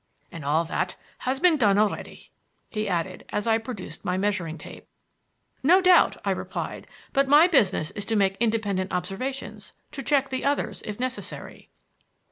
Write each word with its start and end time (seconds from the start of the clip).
And 0.31 0.43
all 0.43 0.63
that 0.63 0.95
has 1.29 1.39
been 1.39 1.57
done 1.57 1.77
already," 1.77 2.31
he 2.71 2.89
added 2.89 3.23
as 3.29 3.45
I 3.45 3.59
produced 3.59 4.03
my 4.03 4.17
measuring 4.17 4.57
tape. 4.57 4.87
"No 5.61 5.79
doubt," 5.79 6.17
I 6.25 6.31
replied; 6.31 6.87
"but 7.13 7.27
my 7.27 7.45
business 7.47 7.91
is 7.91 8.05
to 8.05 8.15
make 8.15 8.35
independent 8.39 8.91
observations, 8.91 9.73
to 9.91 10.01
check 10.01 10.29
the 10.29 10.43
others, 10.43 10.81
if 10.87 10.99
necessary." 10.99 11.69